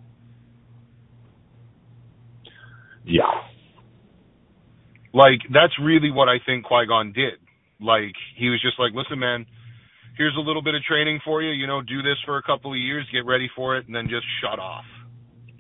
[3.10, 3.24] Yeah.
[5.14, 7.40] Like that's really what I think Qui Gon did.
[7.82, 9.46] Like he was just like, listen, man,
[10.18, 11.52] here's a little bit of training for you.
[11.52, 14.08] You know, do this for a couple of years, get ready for it, and then
[14.08, 14.86] just shut off.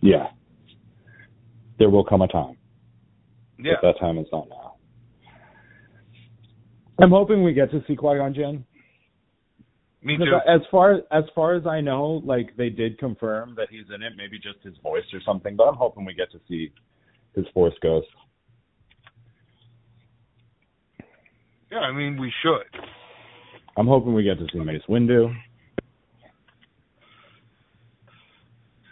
[0.02, 0.28] Yeah.
[1.80, 2.58] There will come a time.
[3.58, 4.76] Yeah, But that time is not now.
[7.02, 8.66] I'm hoping we get to see Qui Gon Jinn.
[10.04, 10.40] me too.
[10.48, 14.14] as far as far as I know, like they did confirm that he's in it,
[14.18, 15.56] maybe just his voice or something.
[15.56, 16.72] But I'm hoping we get to see
[17.36, 18.04] his Force goes.
[21.72, 22.82] Yeah, I mean we should.
[23.78, 25.34] I'm hoping we get to see Mace Windu.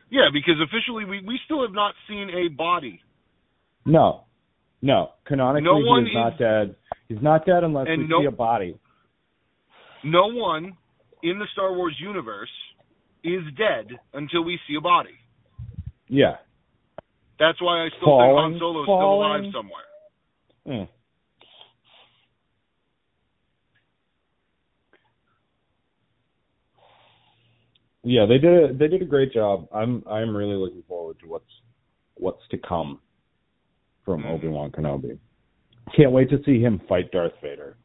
[0.09, 3.01] Yeah, because officially we we still have not seen a body.
[3.85, 4.23] No,
[4.81, 5.11] no.
[5.25, 6.75] Canonically, No one he is not is- dead.
[7.09, 8.77] He's not dead unless we no- see a body.
[10.03, 10.73] No one
[11.23, 12.49] in the Star Wars universe
[13.23, 15.15] is dead until we see a body.
[16.07, 16.35] Yeah.
[17.39, 19.51] That's why I still Falling- think Han Solo's falling.
[19.51, 19.85] still alive somewhere.
[20.67, 20.89] Mm.
[28.03, 29.67] Yeah, they did a they did a great job.
[29.73, 31.45] I'm I'm really looking forward to what's
[32.15, 32.99] what's to come
[34.05, 35.17] from Obi Wan Kenobi.
[35.95, 37.75] Can't wait to see him fight Darth Vader.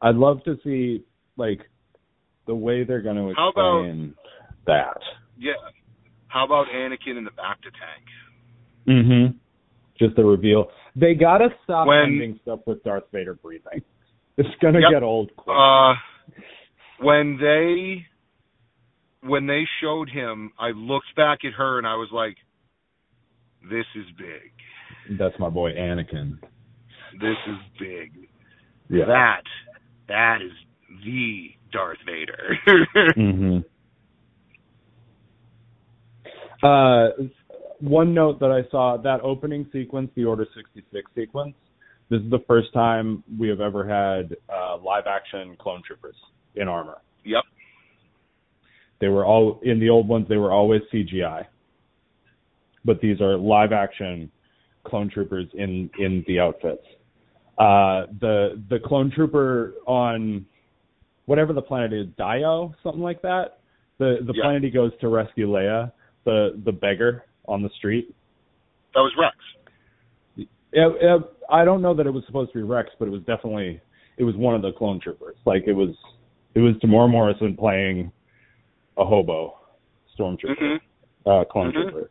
[0.00, 1.04] I'd love to see
[1.36, 1.60] like
[2.46, 4.14] the way they're going to How about- explain
[4.66, 4.98] that.
[5.38, 5.52] Yeah.
[6.28, 8.04] How about Anakin in the bacta tank?
[8.88, 9.36] Mm-hmm.
[9.98, 10.66] Just the reveal.
[10.96, 13.82] They gotta stop When- ending stuff with Darth Vader breathing.
[14.40, 14.90] It's gonna Yep.
[14.92, 15.56] get old quick.
[15.58, 15.94] Uh,
[17.00, 18.06] when they
[19.28, 22.36] when they showed him, I looked back at her and I was like,
[23.68, 25.18] "This is big.
[25.18, 26.38] That's my boy Anakin.
[27.20, 28.28] This is big.
[28.88, 29.06] Yeah.
[29.06, 29.42] That
[30.06, 30.52] that is
[31.04, 32.54] the Darth Vader."
[33.16, 33.58] hmm
[36.62, 37.08] Uh,
[37.80, 41.54] one note that I saw that opening sequence, the Order 66 sequence.
[42.10, 46.16] This is the first time we have ever had uh, live action clone troopers
[46.56, 46.98] in armor.
[47.24, 47.44] yep.
[49.00, 50.26] They were all in the old ones.
[50.28, 51.44] They were always CGI,
[52.84, 54.28] but these are live action
[54.84, 56.82] clone troopers in in the outfits.
[57.58, 60.44] Uh, the the clone trooper on
[61.26, 63.60] whatever the planet is, Dio, something like that.
[63.98, 64.42] The the Yeah.
[64.42, 65.92] planet he goes to rescue Leia,
[66.24, 68.14] the the beggar on the street.
[68.94, 70.46] That was Rex.
[70.72, 71.18] Yeah, yeah,
[71.50, 73.80] I don't know that it was supposed to be Rex, but it was definitely
[74.18, 75.36] it was one of the clone troopers.
[75.44, 75.90] Like it was
[76.54, 78.12] it was Temuera Morrison playing
[78.96, 79.54] a hobo
[80.18, 80.80] stormtrooper, Mhm.
[81.26, 81.90] uh, clone Mhm.
[81.90, 82.10] trooper.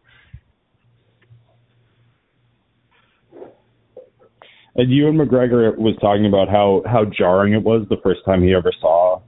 [4.76, 8.54] And Ewan McGregor was talking about how how jarring it was the first time he
[8.54, 9.22] ever saw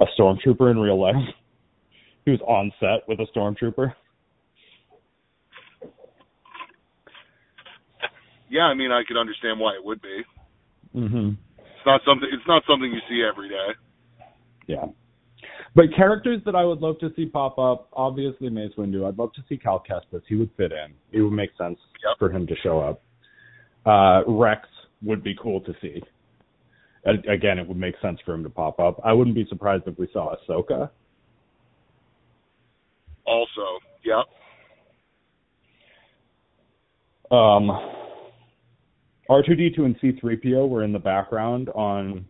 [0.00, 1.16] a stormtrooper in real life.
[2.24, 3.94] He was on set with a stormtrooper.
[8.56, 10.22] Yeah, I mean, I could understand why it would be.
[10.94, 11.28] Mm-hmm.
[11.58, 12.26] It's not something.
[12.32, 13.68] It's not something you see every day.
[14.66, 14.86] Yeah.
[15.74, 19.06] But characters that I would love to see pop up, obviously Mace Windu.
[19.06, 20.22] I'd love to see Cal Kestis.
[20.26, 20.94] He would fit in.
[21.12, 22.18] It would make sense Yep.
[22.18, 23.02] for him to show up.
[23.84, 24.66] Uh, Rex
[25.02, 26.02] would be cool to see.
[27.04, 28.98] And Again, it would make sense for him to pop up.
[29.04, 30.88] I wouldn't be surprised if we saw Ahsoka.
[33.26, 34.24] Also, yep.
[37.30, 37.70] Um,
[39.28, 42.24] R2D2 and C3PO were in the background on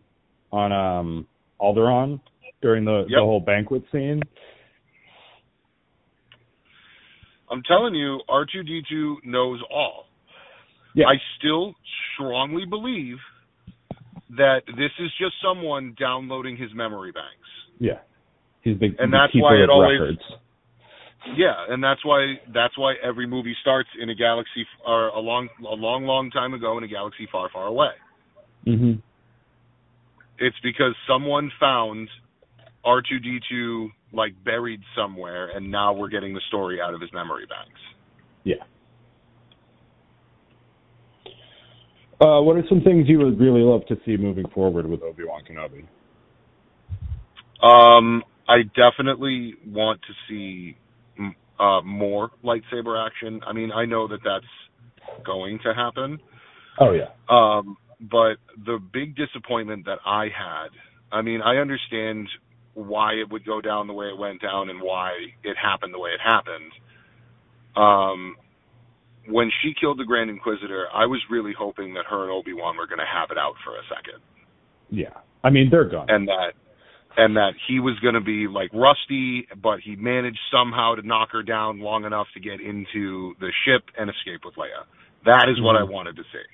[0.51, 1.27] on um,
[1.61, 2.19] Alderaan
[2.61, 4.21] during the, the whole banquet scene.
[7.49, 10.05] I'm telling you, R2D2 knows all.
[10.95, 11.05] Yeah.
[11.07, 11.75] I still
[12.13, 13.17] strongly believe
[14.31, 17.47] that this is just someone downloading his memory banks.
[17.79, 17.99] Yeah.
[18.61, 20.21] He's the, And the that's why it always- records.
[21.35, 25.49] Yeah, and that's why that's why every movie starts in a galaxy or a long
[25.59, 27.91] a long long time ago in a galaxy far far away.
[28.65, 28.93] hmm
[30.39, 32.09] It's because someone found
[32.85, 37.79] R2D2 like buried somewhere and now we're getting the story out of his memory banks.
[38.43, 38.63] Yeah.
[42.19, 45.23] Uh, what are some things you would really love to see moving forward with Obi
[45.23, 45.83] Wan Kenobi?
[47.61, 50.77] Um, I definitely want to see
[51.59, 53.41] uh, more lightsaber action.
[53.45, 56.19] I mean, I know that that's going to happen.
[56.79, 57.09] Oh yeah.
[57.29, 60.69] Um, but the big disappointment that I had,
[61.11, 62.27] I mean, I understand
[62.73, 65.99] why it would go down the way it went down and why it happened the
[65.99, 66.71] way it happened.
[67.75, 68.35] Um,
[69.27, 72.77] when she killed the Grand Inquisitor, I was really hoping that her and Obi Wan
[72.77, 74.21] were going to have it out for a second.
[74.89, 75.17] Yeah.
[75.43, 76.05] I mean, they're gone.
[76.09, 76.53] and that
[77.17, 81.29] and that he was going to be like rusty but he managed somehow to knock
[81.31, 84.85] her down long enough to get into the ship and escape with Leia.
[85.25, 85.89] That is what I Mhm.
[85.89, 86.45] wanted to see.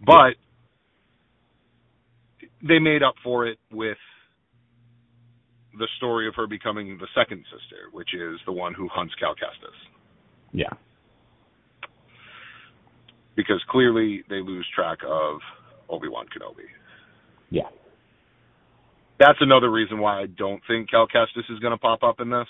[0.00, 0.36] But
[2.62, 3.98] they made up for it with
[5.74, 9.34] the story of her becoming the second sister, which is the one who hunts Cal
[9.34, 9.74] Kestis.
[10.52, 10.70] yeah.
[13.34, 15.40] Because clearly they lose track of
[15.88, 16.66] Obi-Wan Kenobi.
[17.50, 17.68] Yeah.
[19.18, 22.30] That's another reason why I don't think Cal Kestis is going to pop up in
[22.30, 22.46] this.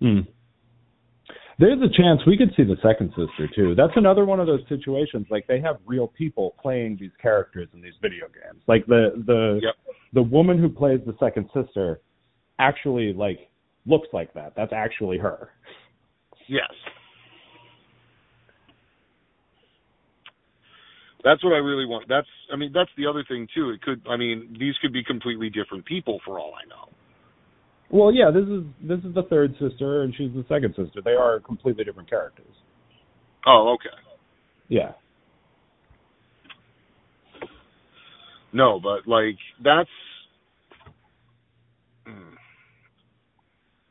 [0.00, 0.20] Hmm.
[1.60, 3.74] There's a chance we could see the second sister too.
[3.74, 5.26] That's another one of those situations.
[5.28, 8.62] Like they have real people playing these characters in these video games.
[8.68, 9.74] Like the the Yep.
[10.12, 12.00] the woman who plays the second sister
[12.60, 13.48] actually like
[13.86, 14.52] looks like that.
[14.56, 15.50] That's actually her.
[16.46, 16.70] Yes.
[21.24, 22.06] That's what I really want.
[22.08, 23.70] That's I mean that's the other thing too.
[23.70, 26.92] It could I mean these could be completely different people for all I know.
[27.90, 31.00] Well, yeah, this is this is the third sister and she's the second sister.
[31.04, 32.46] They are completely different characters.
[33.46, 33.96] Oh, okay.
[34.68, 34.92] Yeah.
[38.52, 39.90] No, but like that's
[42.08, 42.34] Hmm.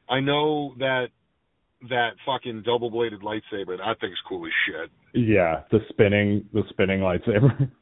[0.10, 1.08] I know that
[1.90, 3.78] that fucking double bladed lightsaber.
[3.78, 4.90] That thing's cool as shit.
[5.18, 7.72] Yeah, the spinning the spinning lightsaber.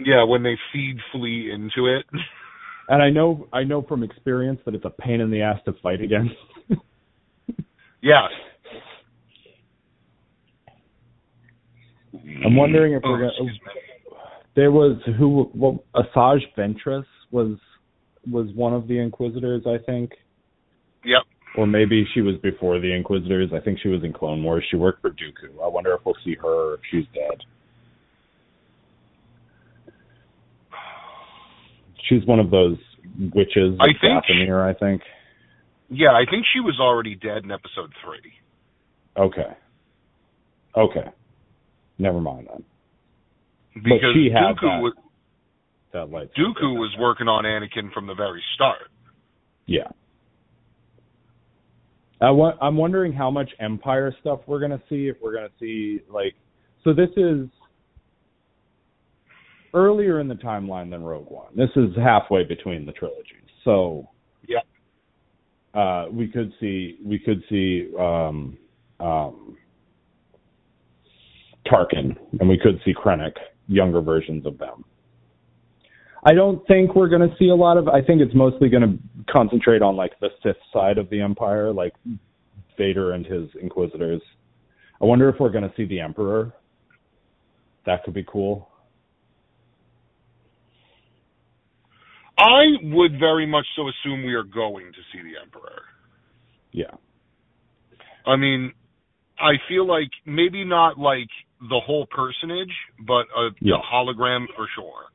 [0.00, 2.06] Yeah, when they feed Flea into it.
[2.90, 5.74] And I know I know from experience that it's a pain in the ass to
[5.82, 6.32] fight against.
[8.00, 8.28] yeah.
[12.46, 13.50] I'm wondering if oh, we're Oh, gonna.
[14.56, 17.58] There was who well, Asajj Ventress was
[18.30, 20.12] was one of the Inquisitors, I think,
[21.04, 21.22] Yep.
[21.56, 23.50] Or maybe she was before the Inquisitors.
[23.54, 24.64] I think she was in Clone Wars.
[24.70, 25.62] She worked for Dooku.
[25.62, 27.44] I wonder if we'll see her or if she's dead.
[32.08, 32.76] She's one of those
[33.34, 35.02] witches I think- Dathomir, I think.
[35.90, 38.32] Yeah, I think she was already dead in episode three.
[39.16, 39.56] Okay.
[40.76, 41.08] Okay.
[41.98, 42.64] Never mind then.
[43.82, 44.82] Because she had Dooku that.
[44.82, 44.92] was,
[45.92, 46.30] That light.
[46.34, 48.90] Dooku was working on Anakin from the very start.
[49.66, 49.88] Yeah.
[52.20, 55.08] I wa- I'm wondering how much Empire stuff we're gonna see.
[55.08, 56.34] If we're gonna see like,
[56.82, 57.48] so this is
[59.74, 61.54] earlier in the timeline than Rogue One.
[61.54, 63.34] This is halfway between the trilogies.
[63.64, 64.08] So
[64.46, 64.60] Yeah.
[65.74, 68.56] uh, we could see we could see um,
[69.00, 69.56] um,
[71.66, 73.34] Tarkin, and we could see Krennic,
[73.68, 74.84] younger versions of them.
[76.24, 77.88] I don't think we're going to see a lot of.
[77.88, 81.72] I think it's mostly going to concentrate on like the Sith side of the Empire,
[81.72, 81.94] like
[82.76, 84.20] Vader and his Inquisitors.
[85.00, 86.52] I wonder if we're going to see the Emperor.
[87.86, 88.68] That could be cool.
[92.36, 95.82] I would very much so assume we are going to see the Emperor.
[96.72, 96.94] Yeah.
[98.26, 98.72] I mean,
[99.38, 101.28] I feel like maybe not like
[101.60, 102.72] the whole personage,
[103.06, 103.76] but uh, a, Yeah.
[103.76, 105.06] a hologram for sure.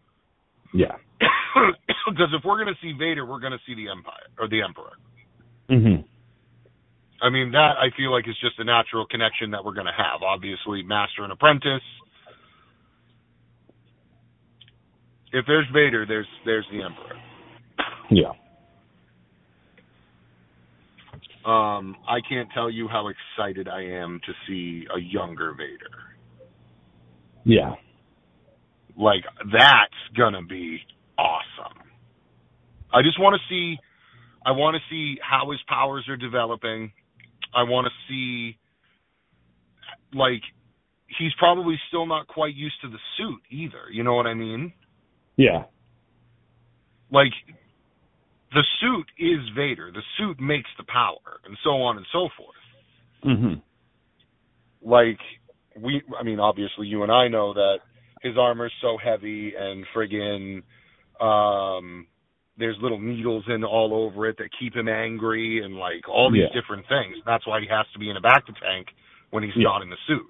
[0.74, 0.96] Yeah.
[2.06, 4.62] Because if we're going to see Vader, we're going to see the Empire or the
[4.62, 4.92] Emperor.
[5.70, 6.04] Mhm.
[7.22, 9.94] I mean, that I feel like is just a natural connection that we're going to
[9.94, 10.22] have.
[10.22, 11.82] Obviously, master and apprentice.
[15.32, 17.16] If there's Vader, there's there's the Emperor.
[18.12, 18.34] Yeah.
[21.46, 26.18] Um, I can't tell you how excited I am to see a younger Vader.
[27.46, 27.76] Yeah.
[28.98, 30.80] Like that's gonna be
[31.18, 31.78] awesome.
[32.94, 33.78] I just want to see.
[34.46, 36.92] I want to see how his powers are developing.
[37.56, 38.58] I want to see,
[40.14, 40.42] like,
[41.18, 43.90] he's probably still not quite used to the suit either.
[43.92, 44.74] You know what I mean?
[45.38, 45.64] Yeah.
[47.12, 47.32] Like,
[48.54, 49.92] the suit is Vader.
[49.92, 52.56] The suit makes the power, and so on and so forth.
[53.24, 53.62] Mhm.
[54.82, 55.20] like
[55.80, 57.78] we I mean obviously you and I know that
[58.24, 60.64] his armor's so heavy and friggin'
[61.22, 62.08] um
[62.58, 66.44] there's little needles in all over it that keep him angry and like all these
[66.44, 66.62] Yeah.
[66.62, 67.18] different things.
[67.26, 68.88] That's why he has to be in a bacta tank
[69.32, 69.64] when he's Yeah.
[69.64, 70.26] not in the suit.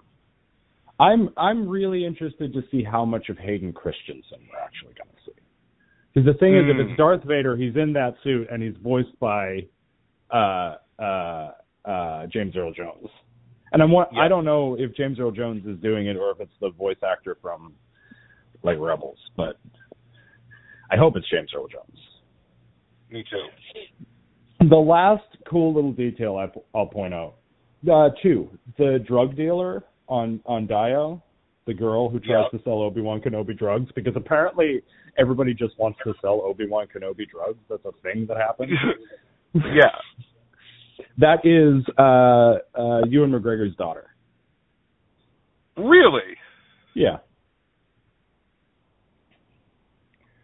[0.99, 5.21] I'm I'm really interested to see how much of Hayden Christensen we're actually going to
[5.25, 5.41] see.
[6.13, 6.81] Because the thing is, if Hmm.
[6.83, 9.65] it's Darth Vader, he's in that suit and he's voiced by
[10.31, 11.51] uh, uh,
[11.85, 13.09] uh, James Earl Jones.
[13.74, 14.05] And I'm Yeah.
[14.17, 17.01] I don't know if James Earl Jones is doing it or if it's the voice
[17.03, 17.74] actor from
[18.63, 19.57] like Rebels, but
[20.91, 21.99] I hope it's James Earl Jones.
[23.09, 24.67] Me too.
[24.69, 27.36] The last cool little detail I, will point out,
[27.91, 31.21] uh, two, the drug dealer on on Dio,
[31.65, 32.57] the girl who tries Yeah.
[32.57, 34.82] to sell Obi Wan Kenobi drugs, because apparently
[35.17, 37.59] everybody just wants to sell Obi Wan Kenobi drugs.
[37.69, 38.71] That's a thing that happens.
[39.53, 39.97] yeah.
[41.17, 44.07] That is uh, uh, Ewan McGregor's daughter.
[45.77, 46.37] Really?
[46.95, 47.17] Yeah,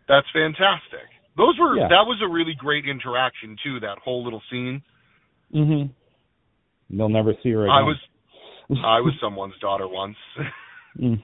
[0.07, 1.05] That's fantastic.
[1.37, 1.87] Those were Yeah.
[1.89, 4.81] that was a really great interaction too, that whole little scene.
[5.53, 5.91] mhm.
[6.89, 7.75] They'll never see her again.
[7.75, 7.97] I was
[8.83, 10.17] I was someone's daughter once.
[10.97, 11.23] Mm.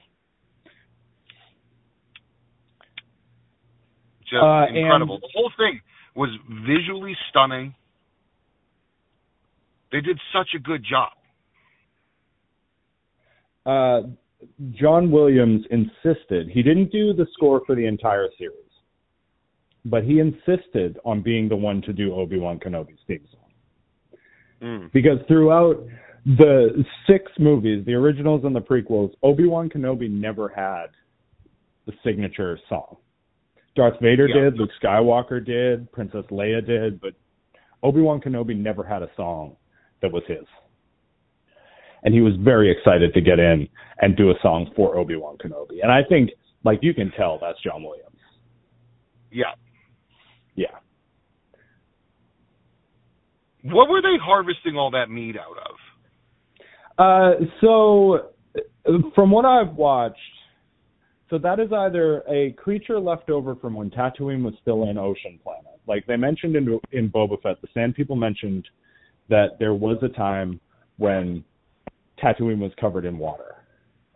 [4.30, 5.18] just Uh, and- incredible.
[5.18, 5.80] The whole thing
[6.14, 6.30] was
[6.66, 7.74] visually stunning.
[9.96, 11.12] They did such a good job.
[13.64, 14.08] uh,
[14.72, 18.70] John Williams insisted he didn't do the score for the entire series,
[19.86, 25.18] but he insisted on being the one to do Obi Wan Kenobi's theme song because
[25.28, 25.82] throughout
[26.26, 30.88] the six movies, the originals and the prequels, Obi Wan Kenobi never had
[31.86, 32.98] the signature song.
[33.74, 34.50] Darth Vader Yeah.
[34.50, 37.14] did, Luke Skywalker did, Princess Leia did, but
[37.82, 39.56] Obi Wan Kenobi never had a song
[40.02, 40.44] that was his.
[42.02, 43.68] And he was very excited to get in
[44.00, 45.82] and do a song for Obi Wan Kenobi.
[45.82, 46.30] And I think,
[46.64, 48.16] like, you can tell that's John Williams.
[49.32, 49.54] Yeah.
[50.54, 50.66] Yeah.
[53.62, 55.76] What were they harvesting all that meat out of?
[56.98, 58.30] Uh, so
[59.14, 60.18] from what I've watched,
[61.28, 65.40] so that is either a creature left over from when Tatooine was still an ocean
[65.42, 65.80] planet.
[65.88, 68.66] Like they mentioned in in Boba Fett, the Sand People mentioned
[69.28, 70.60] that there was a time
[70.98, 71.44] when
[72.22, 73.56] Tatooine was covered in water,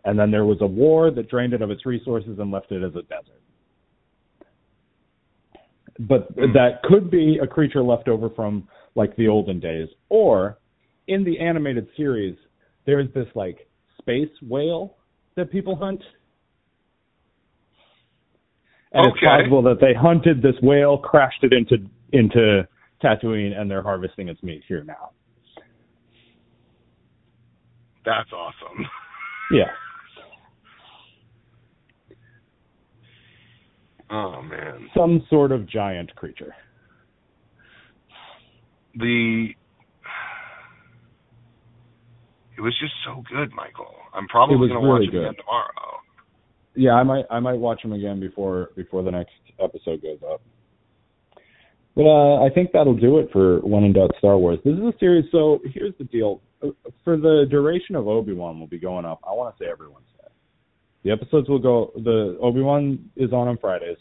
[0.05, 2.83] and then there was a war that drained it of its resources and left it
[2.83, 3.41] as a desert.
[5.99, 6.53] But hmm.
[6.53, 10.57] that could be a creature left over from like the olden days, or
[11.07, 12.35] in the animated series,
[12.85, 13.67] there's this like
[13.99, 14.95] space whale
[15.35, 16.01] that people hunt.
[18.93, 22.67] And it's possible that they hunted this whale, crashed it into into
[23.03, 25.11] Tatooine, and they're harvesting its meat here now.
[28.05, 28.85] That's awesome.
[29.53, 29.65] Yeah.
[34.09, 34.87] Oh man.
[34.95, 36.55] Some sort of giant creature.
[38.95, 39.49] The
[42.57, 43.93] it was just so good, Michael.
[44.13, 45.21] I'm probably gonna watch it good.
[45.21, 45.99] again tomorrow.
[46.75, 50.41] Yeah, I might I might watch them again before before the next episode goes up.
[51.95, 54.59] But uh, I think that'll do it for One and Dot Star Wars.
[54.63, 55.25] This is a series.
[55.31, 56.41] So here's the deal:
[57.03, 59.19] for the duration of Obi Wan, will be going up.
[59.27, 60.07] I want to say every Wednesday.
[61.03, 61.91] The episodes will go.
[61.95, 63.97] The Obi Wan is on on Fridays.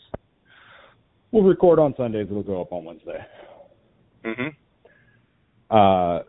[1.32, 2.26] We'll record on Sundays.
[2.30, 3.24] It'll go up on Wednesday.
[4.24, 4.48] Mm-hmm.
[5.70, 6.22] Uh,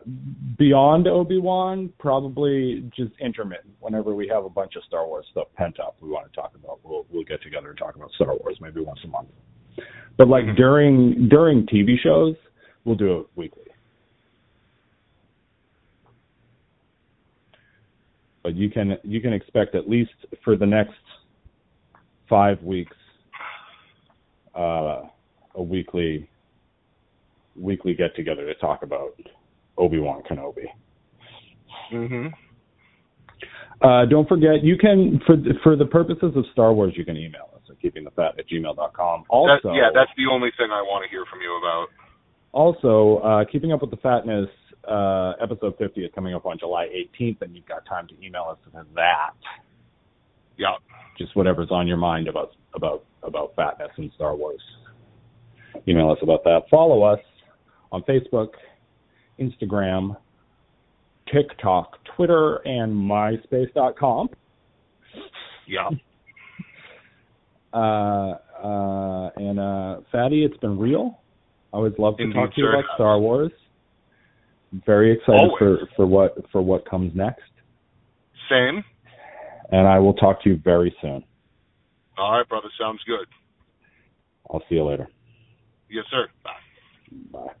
[0.56, 3.74] beyond Obi Wan, probably just intermittent.
[3.80, 6.52] Whenever we have a bunch of Star Wars stuff pent up, we want to talk
[6.54, 6.78] about.
[6.84, 9.28] We'll we'll get together and talk about Star Wars maybe once a month.
[10.16, 10.56] But like Mhm.
[10.56, 12.36] during during TV shows,
[12.84, 13.62] we'll do it weekly.
[18.42, 20.12] But you can you can expect at least
[20.44, 20.98] for the next
[22.28, 22.96] five weeks
[24.54, 25.02] uh,
[25.54, 26.28] a weekly
[27.56, 29.14] weekly get together to talk about
[29.78, 30.66] Obi Wan Kenobi.
[31.92, 32.26] Mm-hmm.
[33.86, 37.50] Uh, don't forget, you can for for the purposes of Star Wars, you can email
[37.54, 39.24] us at keepingthefat at gmail.com.
[39.28, 41.88] Also, yeah, that's the only thing I want to hear from you about.
[42.52, 44.48] also uh, keeping up with the fatness.
[44.86, 48.48] Uh, episode 50 is coming up on July 18th, and you've got time to email
[48.50, 49.30] us to that.
[50.58, 50.74] Yeah.
[51.18, 54.60] Just whatever's on your mind about about about fatness and Star Wars.
[55.86, 56.62] Email us about that.
[56.70, 57.20] Follow us
[57.92, 58.50] on Facebook,
[59.38, 60.16] Instagram,
[61.32, 64.30] TikTok, Twitter, and MySpace.com.
[65.68, 65.90] Yeah.
[67.72, 71.20] Uh, uh, and uh, Fatty, it's been real.
[71.72, 72.78] I always love to Indeed, talk to you sir.
[72.78, 73.52] about Star Wars.
[74.86, 75.58] Very excited Always.
[75.58, 77.42] for for what for what comes next,
[78.50, 78.82] Same.
[79.70, 81.22] and I will talk to you very soon.
[82.16, 82.68] All right, brother.
[82.80, 83.26] Sounds good.
[84.50, 85.08] I'll see you later.
[85.90, 86.28] Yes, sir.
[86.42, 86.50] Bye.
[87.32, 87.52] Bye.